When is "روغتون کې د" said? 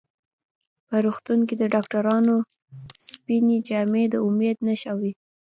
1.05-1.63